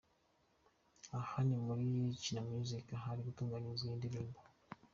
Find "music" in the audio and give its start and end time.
2.49-2.85